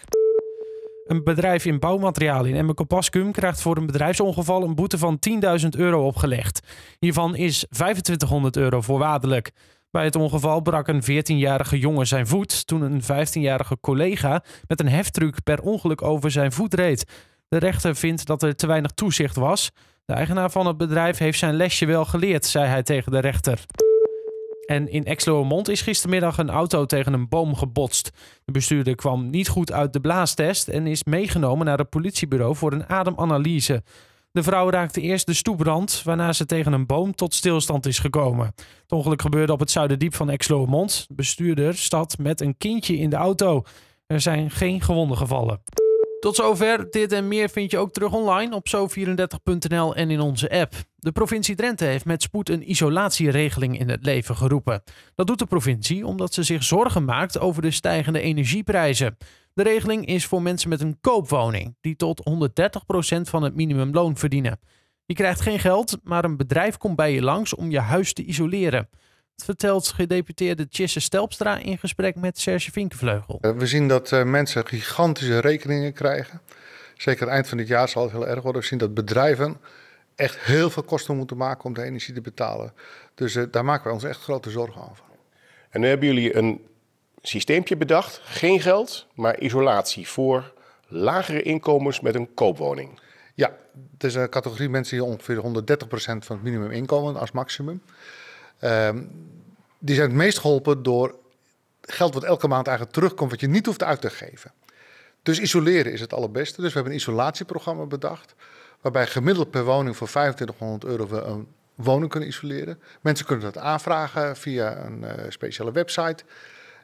Een 1.05 1.25
bedrijf 1.25 1.65
in 1.65 1.79
bouwmaterialen 1.79 2.51
in 2.51 2.57
Emmekopaskum 2.57 3.33
krijgt 3.33 3.63
voor 3.63 3.77
een 3.77 3.87
bedrijfsongeval 3.87 4.63
een 4.63 4.75
boete 4.75 4.99
van 4.99 5.19
10.000 5.63 5.69
euro 5.71 6.07
opgelegd. 6.07 6.61
Hiervan 6.99 7.37
is 7.37 7.67
2500 7.71 8.57
euro 8.57 8.81
voorwaardelijk. 8.81 9.51
Bij 9.91 10.05
het 10.05 10.17
ongeval 10.17 10.61
brak 10.61 10.89
een 10.89 11.03
14-jarige 11.03 11.79
jongen 11.79 12.07
zijn 12.07 12.27
voet 12.27 12.67
toen 12.67 12.83
een 12.83 13.03
15-jarige 13.03 13.79
collega 13.81 14.43
met 14.67 14.81
een 14.81 14.89
heftruck 14.89 15.43
per 15.43 15.61
ongeluk 15.61 16.03
over 16.03 16.31
zijn 16.31 16.53
voet 16.53 16.75
reed. 16.75 17.11
De 17.49 17.59
rechter 17.59 17.97
vindt 17.97 18.27
dat 18.27 18.43
er 18.43 18.57
te 18.57 18.67
weinig 18.67 18.91
toezicht 18.91 19.37
was. 19.37 19.71
De 20.05 20.15
eigenaar 20.15 20.51
van 20.51 20.67
het 20.67 20.77
bedrijf 20.77 21.19
heeft 21.19 21.39
zijn 21.39 21.55
lesje 21.55 21.87
wel 21.87 22.05
geleerd, 22.05 22.47
zei 22.47 22.67
hij 22.67 22.83
tegen 22.83 23.13
de 23.13 23.19
rechter. 23.19 23.65
En 24.73 24.89
in 24.89 25.05
Exloermond 25.05 25.69
is 25.69 25.81
gistermiddag 25.81 26.39
een 26.39 26.51
auto 26.51 26.85
tegen 26.85 27.13
een 27.13 27.29
boom 27.29 27.55
gebotst. 27.55 28.11
De 28.45 28.53
bestuurder 28.53 28.95
kwam 28.95 29.31
niet 29.31 29.49
goed 29.49 29.73
uit 29.73 29.93
de 29.93 30.01
blaastest 30.01 30.69
en 30.69 30.87
is 30.87 31.05
meegenomen 31.05 31.67
naar 31.67 31.79
het 31.79 31.91
politiebureau 31.91 32.57
voor 32.57 32.73
een 32.73 32.89
ademanalyse. 32.89 33.83
De 34.31 34.43
vrouw 34.43 34.71
raakte 34.71 35.01
eerst 35.01 35.27
de 35.27 35.35
stoeprand, 35.35 36.03
waarna 36.05 36.33
ze 36.33 36.47
tegen 36.47 36.73
een 36.73 36.87
boom 36.87 37.15
tot 37.15 37.35
stilstand 37.35 37.87
is 37.87 37.99
gekomen. 37.99 38.47
Het 38.83 38.93
ongeluk 38.93 39.23
gebeurde 39.23 39.53
op 39.53 39.61
het 39.61 39.71
zuiderdiep 39.71 40.15
van 40.15 40.31
Exloermond. 40.31 41.05
De 41.09 41.15
bestuurder 41.15 41.77
stad 41.77 42.19
met 42.19 42.41
een 42.41 42.57
kindje 42.59 42.97
in 42.97 43.11
de 43.11 43.17
auto. 43.17 43.63
Er 44.07 44.21
zijn 44.21 44.51
geen 44.51 44.81
gewonden 44.81 45.17
gevallen. 45.17 45.82
Tot 46.23 46.37
zover. 46.37 46.91
Dit 46.91 47.13
en 47.13 47.29
meer 47.29 47.49
vind 47.49 47.71
je 47.71 47.79
ook 47.79 47.93
terug 47.93 48.13
online 48.13 48.55
op 48.55 48.69
zo34.nl 48.69 49.95
en 49.95 50.11
in 50.11 50.21
onze 50.21 50.51
app. 50.51 50.75
De 50.97 51.13
provincie 51.13 51.55
Drenthe 51.55 51.85
heeft 51.85 52.05
met 52.05 52.23
spoed 52.23 52.49
een 52.49 52.71
isolatieregeling 52.71 53.79
in 53.79 53.89
het 53.89 54.05
leven 54.05 54.37
geroepen. 54.37 54.83
Dat 55.15 55.27
doet 55.27 55.39
de 55.39 55.47
provincie 55.47 56.07
omdat 56.07 56.35
ze 56.35 56.43
zich 56.43 56.63
zorgen 56.63 57.05
maakt 57.05 57.39
over 57.39 57.63
de 57.63 57.71
stijgende 57.71 58.21
energieprijzen. 58.21 59.17
De 59.55 59.63
regeling 59.63 60.07
is 60.07 60.27
voor 60.27 60.43
mensen 60.43 60.69
met 60.69 60.81
een 60.81 60.99
koopwoning, 61.01 61.77
die 61.81 61.97
tot 61.97 62.23
130% 62.31 63.21
van 63.21 63.43
het 63.43 63.55
minimumloon 63.55 64.17
verdienen. 64.17 64.61
Je 65.07 65.15
krijgt 65.15 65.41
geen 65.41 65.59
geld, 65.59 65.99
maar 66.03 66.25
een 66.25 66.37
bedrijf 66.37 66.77
komt 66.77 66.97
bij 66.97 67.13
je 67.13 67.23
langs 67.23 67.55
om 67.55 67.71
je 67.71 67.81
huis 67.81 68.13
te 68.13 68.25
isoleren 68.25 68.89
vertelt 69.37 69.89
gedeputeerde 69.89 70.67
Chisse 70.71 71.01
Stelpstra 71.01 71.59
in 71.59 71.79
gesprek 71.79 72.17
met 72.17 72.39
Serge 72.39 72.73
Vinkenvleugel. 72.73 73.39
Eh, 73.41 73.51
we 73.51 73.67
zien 73.67 73.89
dat 73.89 74.11
uh, 74.11 74.23
mensen 74.23 74.67
gigantische 74.67 75.39
rekeningen 75.39 75.93
krijgen. 75.93 76.41
Zeker 76.97 77.29
eind 77.29 77.49
van 77.49 77.59
dit 77.59 77.69
jaar 77.69 77.89
zal 77.89 78.03
het 78.03 78.13
heel 78.13 78.29
erg 78.29 78.43
worden. 78.43 78.61
We 78.61 78.67
zien 78.67 78.79
dat 78.79 78.95
bedrijven 78.95 79.57
echt 80.15 80.39
heel 80.39 80.71
veel 80.71 80.83
kosten 80.83 81.17
moeten 81.17 81.37
maken 81.37 81.65
om 81.65 81.75
de 81.75 81.83
energie 81.83 82.15
te 82.15 82.21
betalen. 82.21 82.73
Dus 83.15 83.35
eh, 83.35 83.45
daar 83.51 83.65
maken 83.65 83.85
wij 83.85 83.93
ons 83.93 84.05
echt 84.05 84.21
grote 84.21 84.51
zorgen 84.51 84.91
over. 84.91 85.05
En 85.71 85.81
nu 85.81 85.87
hebben 85.87 86.07
jullie 86.07 86.37
een 86.37 86.67
systeempje 87.23 87.77
bedacht. 87.77 88.21
Geen 88.25 88.61
geld, 88.61 89.07
maar 89.15 89.41
isolatie 89.41 90.09
voor 90.09 90.53
lagere 90.89 91.43
inkomens 91.43 92.01
met 92.01 92.15
een 92.15 92.35
koopwoning. 92.35 93.01
Ja, 93.35 93.57
het 93.93 94.05
is 94.05 94.15
een 94.15 94.29
categorie 94.29 94.69
mensen 94.69 94.97
die 94.97 95.07
ongeveer 95.07 95.37
130% 95.37 95.43
van 95.97 96.37
het 96.37 96.43
minimuminkomen 96.43 97.17
als 97.17 97.31
maximum. 97.31 97.83
Ehm, 98.63 99.03
die 99.79 99.95
zijn 99.95 100.09
het 100.09 100.17
meest 100.17 100.39
geholpen 100.39 100.83
door 100.83 101.15
geld 101.81 102.15
wat 102.15 102.25
elke 102.25 102.49
maand 102.49 102.67
eigenlijk 102.67 102.97
terugkomt, 102.97 103.31
wat 103.31 103.41
je 103.41 103.47
niet 103.47 103.67
hoeft 103.67 103.83
uit 103.83 104.01
te 104.01 104.11
geven. 104.11 104.53
Dus 105.23 105.41
isoleren 105.41 105.93
is 105.93 106.01
het 106.01 106.13
allerbeste. 106.13 106.61
Dus 106.61 106.69
we 106.69 106.75
hebben 106.75 106.93
een 106.93 106.99
isolatieprogramma 106.99 107.85
bedacht, 107.85 108.35
waarbij 108.81 109.07
gemiddeld 109.07 109.51
per 109.51 109.65
woning 109.65 109.97
voor 109.97 110.09
2500 110.09 110.85
euro 110.85 111.07
we 111.07 111.21
een 111.21 111.47
woning 111.75 112.11
kunnen 112.11 112.29
isoleren. 112.29 112.81
Mensen 113.01 113.27
kunnen 113.27 113.45
dat 113.53 113.63
aanvragen 113.63 114.37
via 114.37 114.85
een 114.85 115.05
eh, 115.05 115.25
speciale 115.31 115.73
website. 115.73 116.25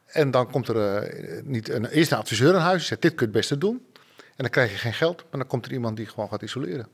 En 0.06 0.30
dan 0.30 0.50
komt 0.50 0.68
er 0.68 0.96
eh, 0.96 1.42
niet 1.44 1.68
een, 1.68 1.86
eerst 1.86 2.12
een 2.12 2.18
adviseur 2.18 2.54
in 2.54 2.60
huis, 2.60 2.78
die 2.78 2.86
zegt 2.86 3.02
dit 3.02 3.14
kun 3.14 3.26
je 3.26 3.32
het 3.32 3.40
beste 3.40 3.58
doen. 3.58 3.86
En 4.16 4.44
dan 4.44 4.50
krijg 4.50 4.70
je 4.70 4.78
geen 4.78 4.94
geld, 4.94 5.16
maar 5.16 5.40
dan 5.40 5.48
komt 5.48 5.66
er 5.66 5.72
iemand 5.72 5.96
die 5.96 6.06
gewoon 6.06 6.28
gaat 6.28 6.42
isoleren. 6.42 6.88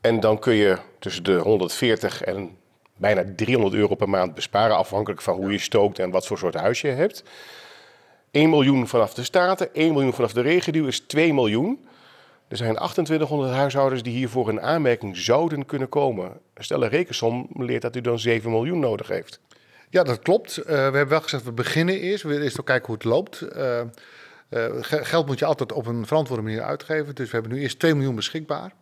En 0.00 0.20
dan 0.20 0.38
kun 0.38 0.54
je 0.54 0.78
tussen 0.98 1.22
de 1.22 1.36
140 1.36 2.22
en 2.22 2.56
bijna 3.02 3.24
300 3.36 3.74
euro 3.74 3.94
per 3.94 4.08
maand 4.08 4.34
besparen, 4.34 4.76
afhankelijk 4.76 5.22
van 5.22 5.36
hoe 5.36 5.52
je 5.52 5.58
stookt 5.58 5.98
en 5.98 6.10
wat 6.10 6.26
voor 6.26 6.38
soort 6.38 6.54
huis 6.54 6.80
je 6.80 6.88
hebt. 6.88 7.22
1 8.30 8.50
miljoen 8.50 8.88
vanaf 8.88 9.14
de 9.14 9.24
Staten, 9.24 9.74
1 9.74 9.92
miljoen 9.92 10.12
vanaf 10.12 10.32
de 10.32 10.40
regio 10.40 10.84
is 10.84 11.00
2 11.00 11.34
miljoen. 11.34 11.86
Er 12.48 12.56
zijn 12.56 12.74
2800 12.74 13.52
huishoudens 13.52 14.02
die 14.02 14.12
hiervoor 14.12 14.48
in 14.48 14.60
aanmerking 14.60 15.16
zouden 15.16 15.66
kunnen 15.66 15.88
komen. 15.88 16.40
Stel 16.56 16.82
een 16.82 16.88
rekensom 16.88 17.48
leert 17.56 17.82
dat 17.82 17.96
u 17.96 18.00
dan 18.00 18.18
7 18.18 18.50
miljoen 18.50 18.78
nodig 18.78 19.08
heeft. 19.08 19.40
Ja, 19.90 20.02
dat 20.02 20.18
klopt. 20.18 20.58
Uh, 20.58 20.64
we 20.64 20.72
hebben 20.72 21.08
wel 21.08 21.20
gezegd, 21.20 21.44
we 21.44 21.52
beginnen 21.52 22.00
eerst. 22.00 22.22
We 22.22 22.42
eerst 22.42 22.60
ook 22.60 22.66
kijken 22.66 22.86
hoe 22.86 22.94
het 22.94 23.04
loopt. 23.04 23.42
Uh, 23.56 23.80
uh, 24.50 24.66
geld 24.80 25.26
moet 25.26 25.38
je 25.38 25.44
altijd 25.44 25.72
op 25.72 25.86
een 25.86 26.06
verantwoorde 26.06 26.42
manier 26.42 26.62
uitgeven. 26.62 27.14
Dus 27.14 27.30
we 27.30 27.36
hebben 27.36 27.52
nu 27.52 27.60
eerst 27.60 27.78
2 27.78 27.94
miljoen 27.94 28.14
beschikbaar. 28.14 28.72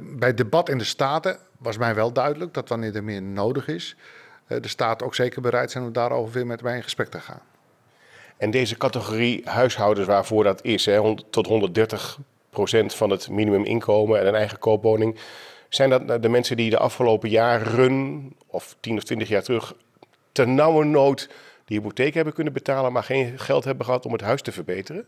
Bij 0.00 0.28
het 0.28 0.36
debat 0.36 0.68
in 0.68 0.78
de 0.78 0.84
Staten 0.84 1.38
was 1.58 1.78
mij 1.78 1.94
wel 1.94 2.12
duidelijk 2.12 2.54
dat 2.54 2.68
wanneer 2.68 2.96
er 2.96 3.04
meer 3.04 3.22
nodig 3.22 3.68
is, 3.68 3.96
de 4.46 4.68
Staten 4.68 5.06
ook 5.06 5.14
zeker 5.14 5.42
bereid 5.42 5.70
zijn 5.70 5.84
om 5.84 5.92
daarover 5.92 6.34
weer 6.34 6.46
met 6.46 6.62
mij 6.62 6.76
in 6.76 6.82
gesprek 6.82 7.08
te 7.08 7.20
gaan. 7.20 7.40
En 8.36 8.50
deze 8.50 8.76
categorie 8.76 9.42
huishoudens 9.44 10.06
waarvoor 10.06 10.44
dat 10.44 10.64
is, 10.64 10.86
hè, 10.86 11.14
tot 11.30 11.46
130% 11.46 12.94
van 12.94 13.10
het 13.10 13.30
minimuminkomen 13.30 14.20
en 14.20 14.26
een 14.26 14.34
eigen 14.34 14.58
koopwoning. 14.58 15.18
Zijn 15.68 15.90
dat 15.90 16.22
de 16.22 16.28
mensen 16.28 16.56
die 16.56 16.70
de 16.70 16.78
afgelopen 16.78 17.28
jaren, 17.28 18.32
of 18.46 18.76
10 18.80 18.96
of 18.96 19.02
20 19.04 19.28
jaar 19.28 19.42
terug, 19.42 19.74
ter 20.32 20.48
nauwe 20.48 20.84
nood 20.84 21.28
die 21.64 21.78
hypotheek 21.78 22.14
hebben 22.14 22.34
kunnen 22.34 22.52
betalen, 22.52 22.92
maar 22.92 23.02
geen 23.02 23.38
geld 23.38 23.64
hebben 23.64 23.84
gehad 23.84 24.06
om 24.06 24.12
het 24.12 24.20
huis 24.20 24.42
te 24.42 24.52
verbeteren? 24.52 25.06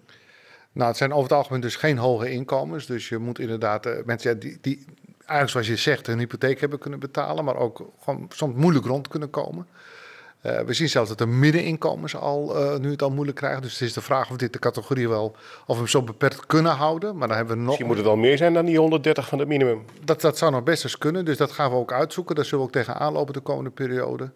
Nou, 0.72 0.88
het 0.88 0.96
zijn 0.96 1.12
over 1.12 1.22
het 1.22 1.32
algemeen 1.32 1.60
dus 1.60 1.76
geen 1.76 1.98
hoge 1.98 2.30
inkomens. 2.30 2.86
Dus 2.86 3.08
je 3.08 3.18
moet 3.18 3.38
inderdaad 3.38 3.86
uh, 3.86 3.92
mensen 4.04 4.38
die, 4.38 4.58
die 4.60 4.84
eigenlijk 5.16 5.50
zoals 5.50 5.66
je 5.66 5.76
zegt 5.76 6.06
hun 6.06 6.18
hypotheek 6.18 6.60
hebben 6.60 6.78
kunnen 6.78 7.00
betalen, 7.00 7.44
maar 7.44 7.56
ook 7.56 7.90
gewoon 8.00 8.26
soms 8.28 8.54
moeilijk 8.54 8.86
rond 8.86 9.08
kunnen 9.08 9.30
komen. 9.30 9.66
Uh, 10.46 10.60
we 10.60 10.72
zien 10.72 10.88
zelfs 10.88 11.08
dat 11.08 11.18
de 11.18 11.26
middeninkomens 11.26 12.16
al, 12.16 12.56
uh, 12.56 12.78
nu 12.78 12.90
het 12.90 13.02
al 13.02 13.10
moeilijk 13.10 13.36
krijgen. 13.36 13.62
Dus 13.62 13.72
het 13.72 13.80
is 13.80 13.92
de 13.92 14.00
vraag 14.00 14.30
of 14.30 14.36
dit 14.36 14.52
de 14.52 14.58
categorie 14.58 15.08
wel, 15.08 15.36
of 15.66 15.74
we 15.74 15.74
hem 15.74 15.86
zo 15.86 16.02
beperkt 16.02 16.46
kunnen 16.46 16.72
houden. 16.72 17.16
Maar 17.16 17.28
dan 17.28 17.36
hebben 17.36 17.54
we 17.54 17.60
nog... 17.60 17.66
Misschien 17.68 17.86
moet 17.86 17.96
het 17.96 18.06
wel 18.06 18.16
meer 18.16 18.36
zijn 18.36 18.54
dan 18.54 18.64
die 18.64 18.78
130 18.78 19.28
van 19.28 19.38
het 19.38 19.48
minimum. 19.48 19.84
Dat, 20.04 20.20
dat 20.20 20.38
zou 20.38 20.52
nog 20.52 20.62
best 20.62 20.84
eens 20.84 20.98
kunnen, 20.98 21.24
dus 21.24 21.36
dat 21.36 21.52
gaan 21.52 21.70
we 21.70 21.76
ook 21.76 21.92
uitzoeken. 21.92 22.34
Daar 22.34 22.44
zullen 22.44 22.60
we 22.60 22.66
ook 22.66 22.84
tegenaan 22.84 23.12
lopen 23.12 23.34
de 23.34 23.40
komende 23.40 23.70
periode. 23.70 24.30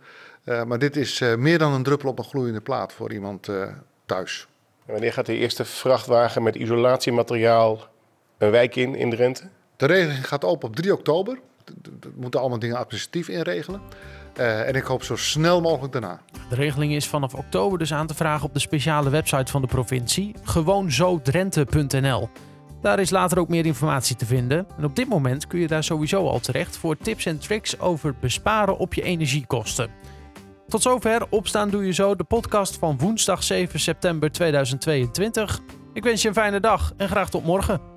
Uh, 0.44 0.64
maar 0.64 0.78
dit 0.78 0.96
is 0.96 1.22
meer 1.36 1.58
dan 1.58 1.72
een 1.72 1.82
druppel 1.82 2.08
op 2.08 2.18
een 2.18 2.24
gloeiende 2.24 2.60
plaat 2.60 2.92
voor 2.92 3.12
iemand 3.12 3.48
thuis. 4.06 4.48
En 4.86 4.92
wanneer 4.92 5.12
gaat 5.12 5.26
de 5.26 5.36
eerste 5.36 5.64
vrachtwagen 5.64 6.42
met 6.42 6.54
isolatiemateriaal 6.54 7.78
een 8.38 8.50
wijk 8.50 8.76
in, 8.76 8.94
in 8.94 9.10
Drenthe? 9.10 9.48
De 9.76 9.86
regeling 9.86 10.28
gaat 10.28 10.44
open 10.44 10.68
op 10.68 10.76
3 10.76 10.92
oktober. 10.92 11.38
We 12.00 12.10
moeten 12.14 12.40
allemaal 12.40 12.58
dingen 12.58 12.76
administratief 12.76 13.28
inregelen. 13.28 13.80
Uh, 14.38 14.68
en 14.68 14.74
ik 14.74 14.84
hoop 14.84 15.02
zo 15.02 15.16
snel 15.16 15.60
mogelijk 15.60 15.92
daarna. 15.92 16.20
De 16.48 16.54
regeling 16.54 16.92
is 16.92 17.06
vanaf 17.06 17.34
oktober 17.34 17.78
dus 17.78 17.92
aan 17.92 18.06
te 18.06 18.14
vragen 18.14 18.46
op 18.46 18.54
de 18.54 18.60
speciale 18.60 19.10
website 19.10 19.52
van 19.52 19.62
de 19.62 19.68
provincie, 19.68 20.34
gewoonzodrenthe.nl. 20.42 22.28
Daar 22.80 22.98
is 22.98 23.10
later 23.10 23.38
ook 23.38 23.48
meer 23.48 23.66
informatie 23.66 24.16
te 24.16 24.26
vinden. 24.26 24.66
En 24.78 24.84
op 24.84 24.96
dit 24.96 25.08
moment 25.08 25.46
kun 25.46 25.58
je 25.58 25.66
daar 25.66 25.84
sowieso 25.84 26.28
al 26.28 26.40
terecht 26.40 26.76
voor 26.76 26.96
tips 26.96 27.26
en 27.26 27.38
tricks 27.38 27.78
over 27.80 28.14
besparen 28.20 28.78
op 28.78 28.94
je 28.94 29.02
energiekosten. 29.02 29.90
Tot 30.68 30.82
zover 30.82 31.26
Opstaan 31.30 31.70
Doe 31.70 31.86
Je 31.86 31.92
Zo, 31.92 32.14
de 32.14 32.24
podcast 32.24 32.76
van 32.78 32.98
woensdag 32.98 33.42
7 33.42 33.80
september 33.80 34.30
2022. 34.30 35.60
Ik 35.92 36.02
wens 36.02 36.22
je 36.22 36.28
een 36.28 36.34
fijne 36.34 36.60
dag 36.60 36.92
en 36.96 37.08
graag 37.08 37.30
tot 37.30 37.44
morgen. 37.44 37.93